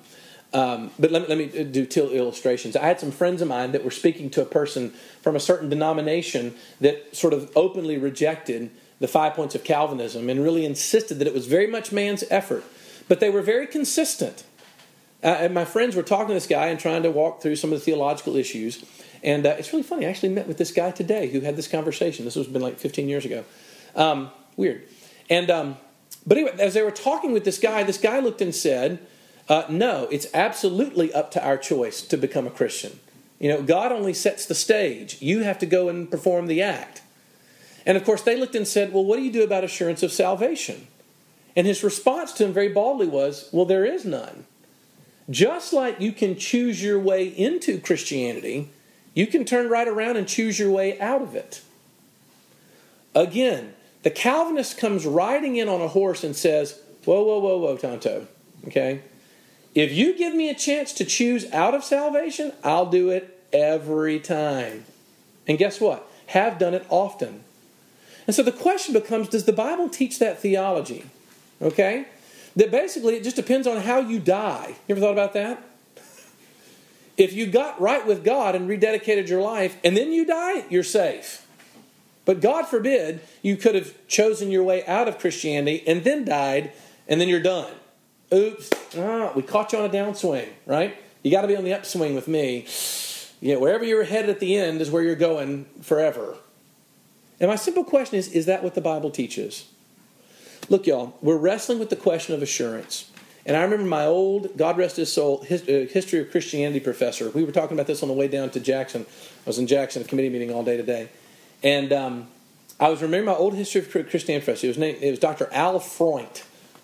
[0.53, 2.75] um, but let me, let me do two illustrations.
[2.75, 5.69] I had some friends of mine that were speaking to a person from a certain
[5.69, 8.69] denomination that sort of openly rejected
[9.01, 12.63] the five points of Calvinism and really insisted that it was very much man's effort.
[13.09, 14.43] But they were very consistent.
[15.23, 17.73] Uh, and my friends were talking to this guy and trying to walk through some
[17.73, 18.85] of the theological issues.
[19.23, 20.05] And uh, it's really funny.
[20.05, 22.25] I actually met with this guy today who had this conversation.
[22.25, 23.43] This was been like 15 years ago.
[23.95, 24.83] Um, weird.
[25.31, 25.77] And um,
[26.25, 28.99] but anyway, as they were talking with this guy, this guy looked and said,
[29.49, 32.99] uh, "No, it's absolutely up to our choice to become a Christian.
[33.39, 35.21] You know, God only sets the stage.
[35.21, 37.01] You have to go and perform the act."
[37.85, 40.11] And of course, they looked and said, "Well, what do you do about assurance of
[40.11, 40.87] salvation?"
[41.55, 44.45] And his response to him very baldly was, "Well, there is none."
[45.29, 48.69] Just like you can choose your way into Christianity,
[49.13, 51.61] you can turn right around and choose your way out of it.
[53.13, 57.77] Again, the Calvinist comes riding in on a horse and says, Whoa, whoa, whoa, whoa,
[57.77, 58.27] Tonto.
[58.67, 59.01] Okay?
[59.73, 64.19] If you give me a chance to choose out of salvation, I'll do it every
[64.19, 64.85] time.
[65.47, 66.07] And guess what?
[66.27, 67.43] Have done it often.
[68.31, 71.03] And so the question becomes Does the Bible teach that theology?
[71.61, 72.05] Okay?
[72.55, 74.67] That basically it just depends on how you die.
[74.87, 75.61] You ever thought about that?
[77.17, 80.81] If you got right with God and rededicated your life and then you die, you're
[80.81, 81.45] safe.
[82.23, 86.71] But God forbid you could have chosen your way out of Christianity and then died
[87.09, 87.73] and then you're done.
[88.33, 90.95] Oops, ah, we caught you on a downswing, right?
[91.21, 92.65] You got to be on the upswing with me.
[93.41, 96.37] Yeah, wherever you're headed at the end is where you're going forever.
[97.41, 99.67] And my simple question is is that what the Bible teaches?
[100.69, 103.11] Look, y'all, we're wrestling with the question of assurance.
[103.45, 107.31] And I remember my old, God rest his soul, his, uh, history of Christianity professor.
[107.31, 109.07] We were talking about this on the way down to Jackson.
[109.09, 111.09] I was in Jackson, a committee meeting all day today.
[111.63, 112.27] And um,
[112.79, 114.67] I was remembering my old history of Christianity professor.
[114.67, 115.49] It was, it was Dr.
[115.51, 116.43] Al Freund,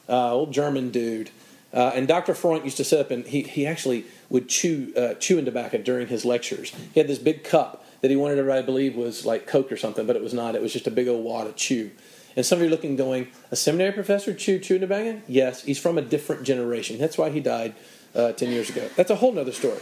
[0.09, 1.29] uh, old German dude.
[1.71, 2.33] Uh, and Dr.
[2.33, 6.07] Freund used to sit up and he, he actually would chew uh, chewing tobacco during
[6.07, 6.73] his lectures.
[6.93, 9.77] He had this big cup that he wanted everybody to believe was like Coke or
[9.77, 10.55] something, but it was not.
[10.55, 11.91] It was just a big old wad of chew.
[12.35, 15.21] And some of you are looking, going, a seminary professor chew chewing tobacco?
[15.27, 16.99] Yes, he's from a different generation.
[16.99, 17.73] That's why he died
[18.13, 18.87] uh, 10 years ago.
[18.95, 19.79] That's a whole nother story.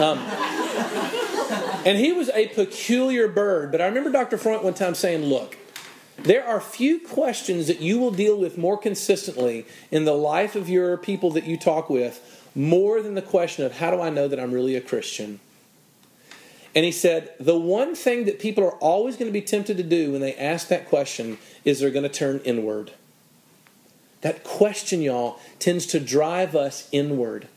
[0.00, 0.18] Um,
[1.84, 3.70] and he was a peculiar bird.
[3.70, 4.38] But I remember Dr.
[4.38, 5.58] Freund one time saying, look,
[6.16, 10.68] there are few questions that you will deal with more consistently in the life of
[10.68, 14.26] your people that you talk with more than the question of how do I know
[14.26, 15.38] that I'm really a Christian?
[16.74, 19.82] And he said, the one thing that people are always going to be tempted to
[19.82, 22.92] do when they ask that question is they're going to turn inward.
[24.20, 27.48] That question, y'all, tends to drive us inward.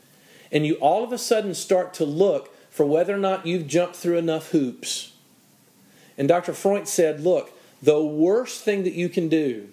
[0.50, 3.96] And you all of a sudden start to look for whether or not you've jumped
[3.96, 5.12] through enough hoops.
[6.16, 6.52] And Dr.
[6.52, 9.68] Freund said, look, the worst thing that you can do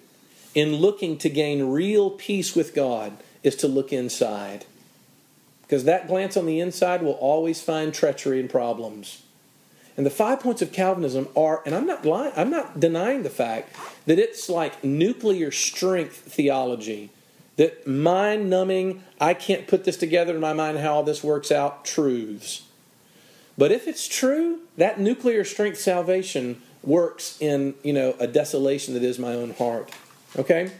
[0.54, 4.64] in looking to gain real peace with God is to look inside.
[5.62, 9.22] Because that glance on the inside will always find treachery and problems.
[9.96, 13.30] And the five points of Calvinism are, and I'm not lying, I'm not denying the
[13.30, 13.74] fact
[14.06, 17.10] that it's like nuclear strength theology.
[17.56, 21.52] That mind numbing, I can't put this together in my mind how all this works
[21.52, 22.62] out, truths.
[23.58, 29.02] But if it's true, that nuclear strength salvation works in, you know, a desolation that
[29.02, 29.90] is my own heart.
[30.38, 30.72] Okay?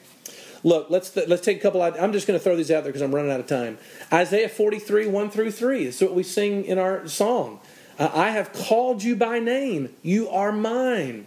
[0.63, 1.81] Look, let's let's take a couple.
[1.81, 3.79] I'm just going to throw these out there because I'm running out of time.
[4.13, 5.85] Isaiah 43, 1 through 3.
[5.85, 7.61] This is what we sing in our song.
[8.01, 9.95] Uh, I have called you by name.
[10.03, 11.27] You are mine.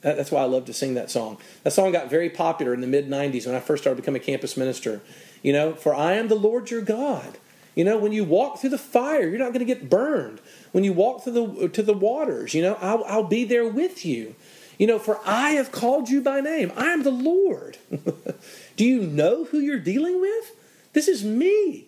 [0.00, 1.38] That's why I love to sing that song.
[1.62, 4.24] That song got very popular in the mid 90s when I first started becoming a
[4.24, 5.02] campus minister.
[5.42, 7.38] You know, for I am the Lord your God.
[7.76, 10.40] You know, when you walk through the fire, you're not going to get burned.
[10.72, 14.04] When you walk through the to the waters, you know, I'll, I'll be there with
[14.04, 14.34] you.
[14.78, 16.72] You know, for I have called you by name.
[16.74, 17.76] I am the Lord.
[18.76, 20.52] Do you know who you're dealing with?
[20.92, 21.84] This is me.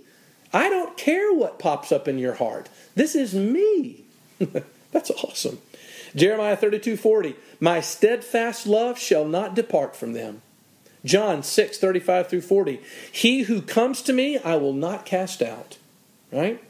[0.52, 2.68] I don't care what pops up in your heart.
[2.94, 4.01] This is me.
[4.92, 5.58] That's awesome.
[6.14, 7.36] Jeremiah 32 40.
[7.60, 10.42] My steadfast love shall not depart from them.
[11.04, 12.80] John 6 35 through 40.
[13.10, 15.78] He who comes to me, I will not cast out.
[16.30, 16.62] Right?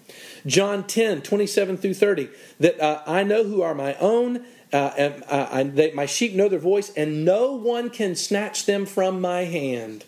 [0.46, 2.28] John 10 27 through 30.
[2.60, 6.34] That uh, I know who are my own, uh, and, uh, I, they, my sheep
[6.34, 10.04] know their voice, and no one can snatch them from my hand.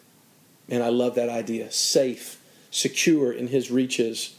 [0.68, 1.70] And I love that idea.
[1.70, 4.36] Safe, secure in his reaches.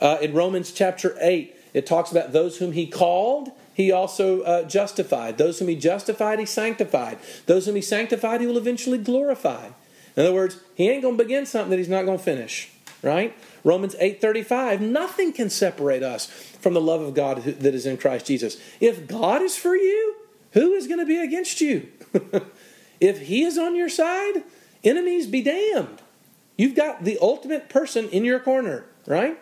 [0.00, 4.62] Uh, in Romans chapter 8, it talks about those whom he called, he also uh,
[4.64, 5.38] justified.
[5.38, 7.18] Those whom he justified, he sanctified.
[7.46, 9.68] Those whom he sanctified, he will eventually glorify.
[10.16, 12.70] In other words, he ain't going to begin something that he's not going to finish,
[13.02, 13.34] right?
[13.64, 18.26] Romans 8:35, nothing can separate us from the love of God that is in Christ
[18.26, 18.58] Jesus.
[18.80, 20.16] If God is for you,
[20.52, 21.88] who is going to be against you?
[23.00, 24.42] if he is on your side,
[24.84, 26.02] enemies be damned.
[26.56, 29.38] You've got the ultimate person in your corner, right?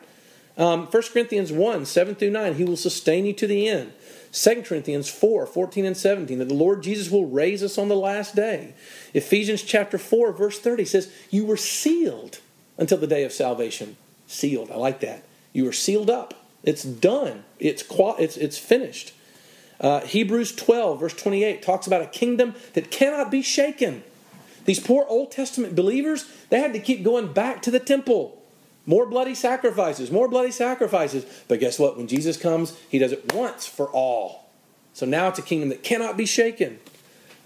[0.61, 3.95] Um, 1 Corinthians 1, 7 through 9, he will sustain you to the end.
[4.33, 7.97] 2 Corinthians 4, 14 and 17, that the Lord Jesus will raise us on the
[7.97, 8.75] last day.
[9.15, 12.41] Ephesians chapter 4, verse 30 says, You were sealed
[12.77, 13.97] until the day of salvation.
[14.27, 14.71] Sealed.
[14.71, 15.25] I like that.
[15.55, 16.35] You were sealed up.
[16.63, 17.45] It's done.
[17.59, 19.15] It's, it's, it's finished.
[19.81, 24.05] Uh, Hebrews 12, verse 28, talks about a kingdom that cannot be shaken.
[24.67, 28.40] These poor Old Testament believers, they had to keep going back to the temple.
[28.87, 31.25] More bloody sacrifices, more bloody sacrifices.
[31.49, 31.97] But guess what?
[31.97, 34.51] When Jesus comes, he does it once for all.
[34.95, 36.79] So now it's a kingdom that cannot be shaken.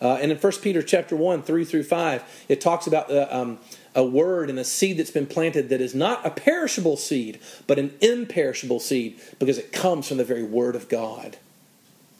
[0.00, 3.58] Uh, and in 1 Peter chapter 1, 3 through 5, it talks about uh, um,
[3.94, 7.78] a word and a seed that's been planted that is not a perishable seed, but
[7.78, 11.36] an imperishable seed because it comes from the very word of God.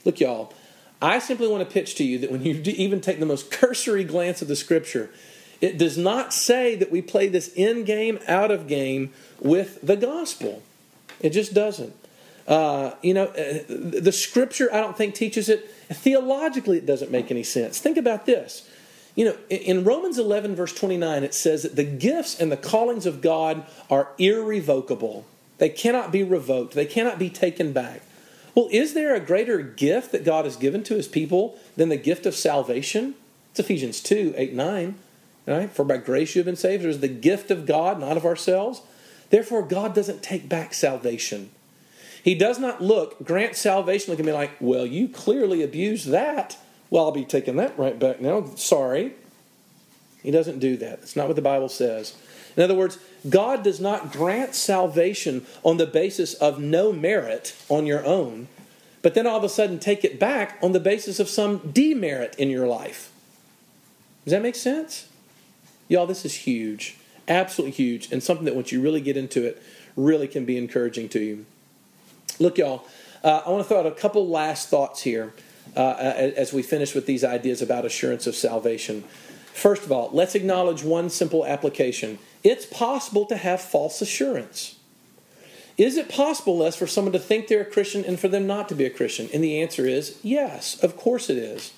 [0.04, 0.52] Look, y'all,
[1.02, 4.04] I simply want to pitch to you that when you even take the most cursory
[4.04, 5.10] glance of the scripture,
[5.60, 9.96] it does not say that we play this in game, out of game with the
[9.96, 10.62] gospel.
[11.20, 11.94] It just doesn't.
[12.46, 15.70] Uh, you know, uh, the scripture, I don't think, teaches it.
[15.90, 17.78] Theologically, it doesn't make any sense.
[17.78, 18.68] Think about this.
[19.14, 23.06] You know, in Romans 11, verse 29, it says that the gifts and the callings
[23.06, 25.24] of God are irrevocable.
[25.58, 28.02] They cannot be revoked, they cannot be taken back.
[28.54, 31.96] Well, is there a greater gift that God has given to his people than the
[31.96, 33.14] gift of salvation?
[33.50, 34.94] It's Ephesians 2 8 9.
[35.46, 35.70] Right?
[35.70, 36.84] For by grace you have been saved.
[36.84, 38.82] It is the gift of God, not of ourselves.
[39.30, 41.50] Therefore, God doesn't take back salvation.
[42.22, 46.56] He does not look, grant salvation, look at me like, well, you clearly abused that.
[46.88, 48.44] Well, I'll be taking that right back now.
[48.56, 49.12] Sorry.
[50.22, 51.00] He doesn't do that.
[51.00, 52.16] That's not what the Bible says.
[52.56, 57.84] In other words, God does not grant salvation on the basis of no merit on
[57.84, 58.48] your own,
[59.02, 62.34] but then all of a sudden take it back on the basis of some demerit
[62.36, 63.12] in your life.
[64.24, 65.08] Does that make sense?
[65.88, 66.96] Y'all, this is huge.
[67.28, 68.10] Absolutely huge.
[68.12, 69.62] And something that once you really get into it,
[69.96, 71.46] really can be encouraging to you.
[72.38, 72.84] Look, y'all,
[73.22, 75.32] uh, I want to throw out a couple last thoughts here
[75.76, 75.94] uh,
[76.36, 79.02] as we finish with these ideas about assurance of salvation.
[79.52, 82.18] First of all, let's acknowledge one simple application.
[82.42, 84.76] It's possible to have false assurance.
[85.76, 88.68] Is it possible, Les, for someone to think they're a Christian and for them not
[88.68, 89.28] to be a Christian?
[89.32, 91.72] And the answer is yes, of course it is.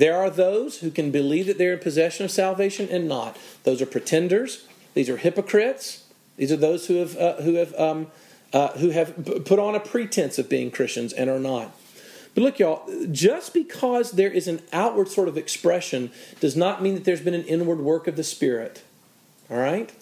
[0.00, 3.36] There are those who can believe that they're in possession of salvation and not.
[3.64, 4.66] Those are pretenders.
[4.94, 6.04] These are hypocrites.
[6.38, 8.06] These are those who have uh, who have um,
[8.54, 11.76] uh, who have put on a pretense of being Christians and are not.
[12.34, 16.10] But look, y'all, just because there is an outward sort of expression
[16.40, 18.82] does not mean that there's been an inward work of the Spirit.
[19.50, 19.92] All right?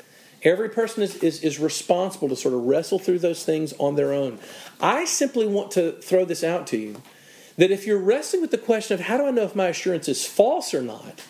[0.45, 4.13] Every person is, is, is responsible to sort of wrestle through those things on their
[4.13, 4.39] own.
[4.81, 7.03] I simply want to throw this out to you
[7.59, 10.09] that if you're wrestling with the question of how do I know if my assurance
[10.09, 11.21] is false or not,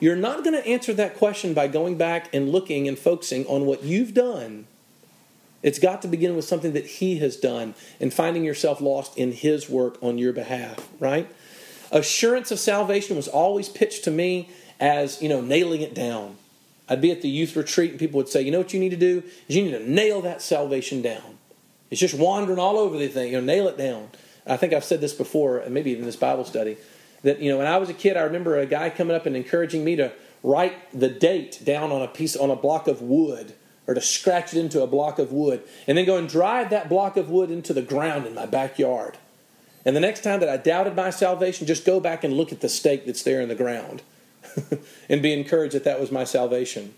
[0.00, 3.66] you're not going to answer that question by going back and looking and focusing on
[3.66, 4.66] what you've done.
[5.62, 9.32] It's got to begin with something that He has done and finding yourself lost in
[9.32, 11.28] His work on your behalf, right?
[11.90, 14.48] Assurance of salvation was always pitched to me
[14.78, 16.36] as, you know, nailing it down.
[16.88, 18.90] I'd be at the youth retreat and people would say, you know what you need
[18.90, 19.24] to do?
[19.48, 21.38] Is you need to nail that salvation down.
[21.90, 24.10] It's just wandering all over the thing, you know, nail it down.
[24.46, 26.76] I think I've said this before, and maybe even this Bible study,
[27.22, 29.36] that, you know, when I was a kid, I remember a guy coming up and
[29.36, 33.54] encouraging me to write the date down on a piece, on a block of wood,
[33.86, 36.88] or to scratch it into a block of wood, and then go and drive that
[36.88, 39.16] block of wood into the ground in my backyard.
[39.84, 42.60] And the next time that I doubted my salvation, just go back and look at
[42.60, 44.02] the stake that's there in the ground
[45.08, 46.94] and be encouraged that that was my salvation.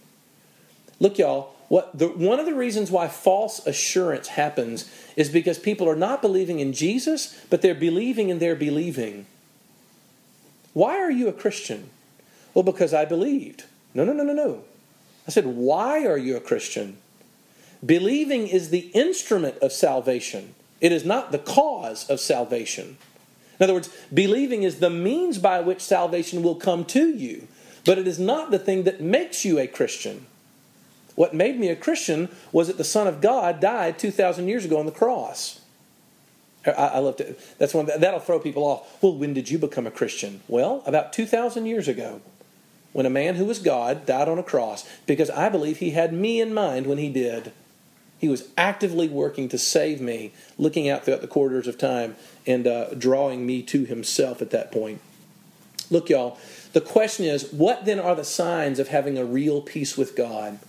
[0.98, 5.88] Look, y'all, what the, one of the reasons why false assurance happens is because people
[5.88, 9.26] are not believing in Jesus, but they're believing in their believing.
[10.72, 11.90] Why are you a Christian?
[12.54, 13.64] Well, because I believed.
[13.94, 14.64] No, no, no, no, no.
[15.26, 16.96] I said, Why are you a Christian?
[17.85, 22.96] Believing is the instrument of salvation, it is not the cause of salvation.
[23.61, 27.48] In other words, believing is the means by which salvation will come to you,
[27.85, 30.26] but it is not the thing that makes you a Christian.
[31.18, 34.78] What made me a Christian was that the Son of God died 2,000 years ago
[34.78, 35.61] on the cross.
[36.64, 39.02] I, I love to, that's one that'll throw people off.
[39.02, 40.42] Well, when did you become a Christian?
[40.46, 42.20] Well, about 2,000 years ago,
[42.92, 46.12] when a man who was God died on a cross, because I believe he had
[46.12, 47.50] me in mind when he did.
[48.20, 52.14] He was actively working to save me, looking out throughout the corridors of time
[52.46, 55.00] and uh, drawing me to himself at that point.
[55.90, 56.38] Look, y'all,
[56.74, 60.61] the question is what then are the signs of having a real peace with God?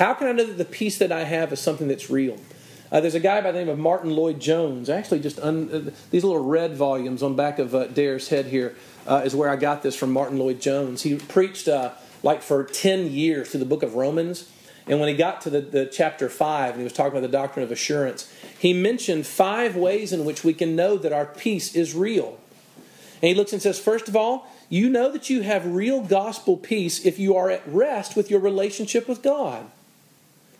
[0.00, 2.38] How can I know that the peace that I have is something that's real?
[2.90, 4.88] Uh, there's a guy by the name of Martyn Lloyd-Jones.
[4.88, 8.74] Actually, just un, uh, these little red volumes on back of uh, Dare's head here
[9.06, 11.02] uh, is where I got this from Martyn Lloyd-Jones.
[11.02, 14.50] He preached uh, like for 10 years through the book of Romans.
[14.86, 17.36] And when he got to the, the chapter 5 and he was talking about the
[17.36, 21.74] doctrine of assurance, he mentioned five ways in which we can know that our peace
[21.74, 22.38] is real.
[23.20, 26.56] And he looks and says, first of all, you know that you have real gospel
[26.56, 29.70] peace if you are at rest with your relationship with God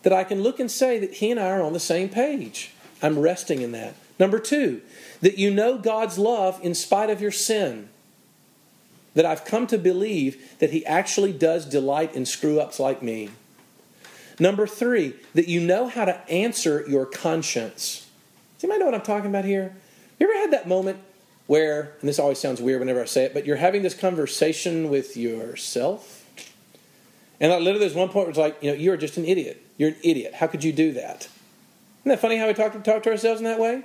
[0.03, 2.71] that I can look and say that he and I are on the same page.
[3.01, 3.95] I'm resting in that.
[4.19, 4.81] Number two,
[5.21, 7.89] that you know God's love in spite of your sin.
[9.13, 13.29] That I've come to believe that he actually does delight in screw ups like me.
[14.39, 18.07] Number three, that you know how to answer your conscience.
[18.55, 19.75] Does anybody know what I'm talking about here?
[20.19, 20.99] You ever had that moment
[21.47, 24.89] where, and this always sounds weird whenever I say it, but you're having this conversation
[24.89, 26.25] with yourself?
[27.39, 29.65] And that literally, there's one point where it's like, you know, you're just an idiot.
[29.81, 30.35] You're an idiot.
[30.35, 31.27] How could you do that?
[32.01, 33.81] Isn't that funny how we talk to, talk to ourselves in that way?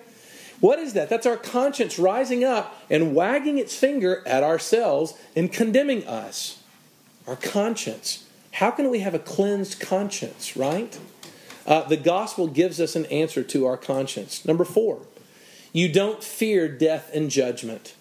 [0.61, 1.09] What is that?
[1.09, 6.62] That's our conscience rising up and wagging its finger at ourselves and condemning us.
[7.26, 8.28] Our conscience.
[8.52, 10.98] How can we have a cleansed conscience, right?
[11.66, 14.44] Uh, the gospel gives us an answer to our conscience.
[14.44, 15.00] Number four,
[15.72, 17.94] you don't fear death and judgment.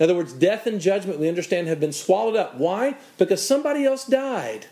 [0.00, 2.56] In other words, death and judgment, we understand, have been swallowed up.
[2.56, 2.96] Why?
[3.18, 4.66] Because somebody else died.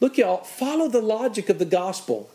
[0.00, 2.30] Look, y'all, follow the logic of the gospel.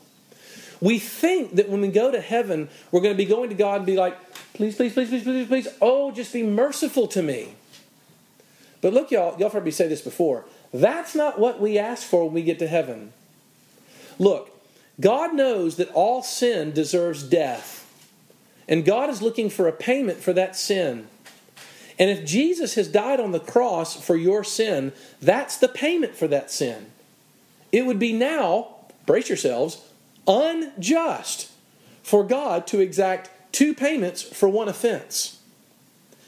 [0.82, 3.78] We think that when we go to heaven, we're going to be going to God
[3.78, 4.17] and be like,
[4.54, 7.56] please, please, please, please, please, please, oh, just be merciful to me.
[8.82, 10.45] But look, y'all, y'all heard me say this before.
[10.74, 13.12] That's not what we ask for when we get to heaven.
[14.17, 14.52] Look,
[15.00, 17.86] God knows that all sin deserves death.
[18.67, 21.08] And God is looking for a payment for that sin.
[21.98, 26.28] And if Jesus has died on the cross for your sin, that's the payment for
[26.28, 26.91] that sin.
[27.71, 29.82] It would be now, brace yourselves,
[30.27, 31.51] unjust
[32.03, 35.41] for God to exact two payments for one offense.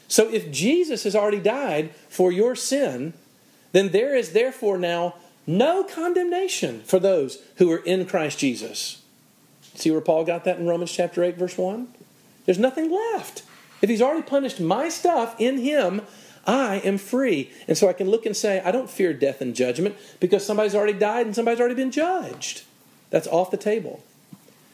[0.08, 3.14] So if Jesus has already died for your sin,
[3.72, 5.14] then there is therefore now
[5.46, 9.02] no condemnation for those who are in Christ Jesus.
[9.74, 11.88] See where Paul got that in Romans chapter 8, verse 1?
[12.44, 13.42] There's nothing left.
[13.80, 16.02] If he's already punished my stuff in him,
[16.46, 17.50] I am free.
[17.68, 20.74] And so I can look and say, I don't fear death and judgment because somebody's
[20.74, 22.62] already died and somebody's already been judged.
[23.10, 24.02] That's off the table.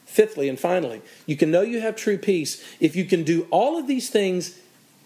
[0.05, 3.77] Fifthly and finally, you can know you have true peace if you can do all
[3.77, 4.59] of these things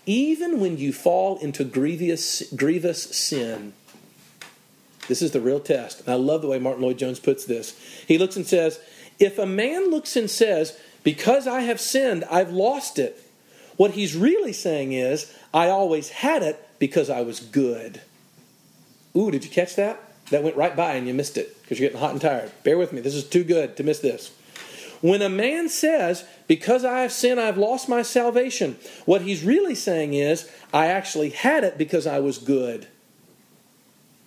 [0.05, 3.73] even when you fall into grievous, grievous sin.
[5.07, 6.01] This is the real test.
[6.01, 7.77] And I love the way Martyn Lloyd-Jones puts this.
[8.07, 8.79] He looks and says,
[9.19, 13.21] If a man looks and says, because I have sinned, I've lost it.
[13.77, 18.01] What he's really saying is, I always had it because I was good.
[19.15, 19.99] Ooh, did you catch that?
[20.29, 22.51] That went right by and you missed it because you're getting hot and tired.
[22.63, 23.01] Bear with me.
[23.01, 24.31] This is too good to miss this.
[25.01, 29.75] When a man says, Because I have sinned, I've lost my salvation, what he's really
[29.75, 32.87] saying is, I actually had it because I was good.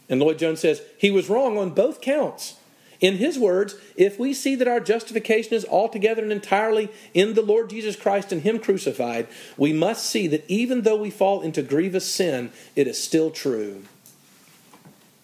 [0.08, 2.56] And Lloyd-Jones says, He was wrong on both counts.
[3.00, 7.42] In his words, if we see that our justification is altogether and entirely in the
[7.42, 11.62] Lord Jesus Christ and Him crucified, we must see that even though we fall into
[11.62, 13.82] grievous sin, it is still true.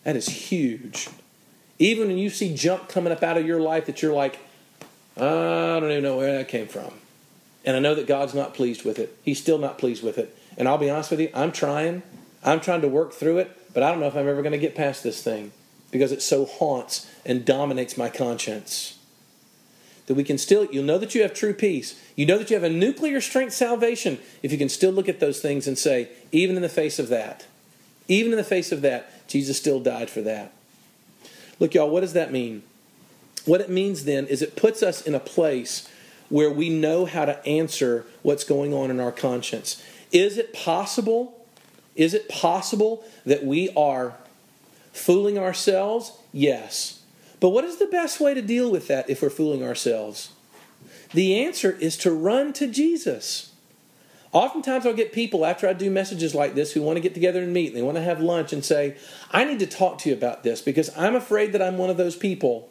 [0.04, 1.08] That is huge.
[1.78, 4.38] Even when you see junk coming up out of your life that you're like,
[5.16, 5.20] I
[5.80, 6.92] don't even know where that came from.
[7.64, 9.16] And I know that God's not pleased with it.
[9.22, 10.36] He's still not pleased with it.
[10.58, 12.02] And I'll be honest with you, I'm trying.
[12.44, 14.58] I'm trying to work through it, but I don't know if I'm ever going to
[14.58, 15.52] get past this thing
[15.92, 18.98] because it so haunts and dominates my conscience.
[20.06, 22.02] That we can still, you'll know that you have true peace.
[22.16, 25.20] You know that you have a nuclear strength salvation if you can still look at
[25.20, 27.46] those things and say, even in the face of that,
[28.08, 30.52] even in the face of that, Jesus still died for that.
[31.60, 32.64] Look, y'all, what does that mean?
[33.44, 35.88] What it means then is it puts us in a place
[36.28, 39.84] where we know how to answer what's going on in our conscience.
[40.10, 41.46] Is it possible?
[41.94, 44.14] Is it possible that we are
[44.92, 46.12] fooling ourselves?
[46.32, 47.02] Yes.
[47.40, 50.30] But what is the best way to deal with that if we're fooling ourselves?
[51.12, 53.52] The answer is to run to Jesus.
[54.32, 57.42] Oftentimes, I'll get people after I do messages like this who want to get together
[57.42, 57.68] and meet.
[57.68, 58.96] and They want to have lunch and say,
[59.30, 61.98] I need to talk to you about this because I'm afraid that I'm one of
[61.98, 62.70] those people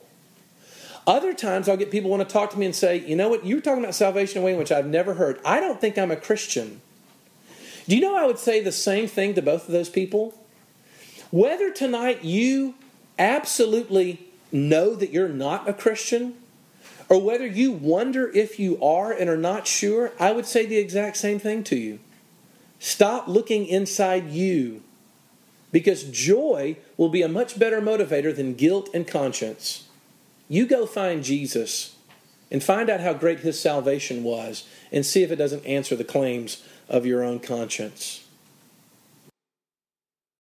[1.08, 3.46] other times I'll get people want to talk to me and say, you know what,
[3.46, 5.40] you're talking about salvation in a way in which I've never heard.
[5.44, 6.82] I don't think I'm a Christian.
[7.88, 10.38] Do you know I would say the same thing to both of those people?
[11.32, 12.76] Whether tonight you
[13.18, 16.36] absolutely know that you're not a Christian,
[17.08, 20.78] or whether you wonder if you are and are not sure, I would say the
[20.78, 22.00] exact same thing to you.
[22.80, 24.84] Stop looking inside you
[25.72, 29.88] because joy will be a much better motivator than guilt and conscience.
[30.50, 31.96] You go find Jesus
[32.50, 36.04] and find out how great his salvation was and see if it doesn't answer the
[36.04, 38.21] claims of your own conscience.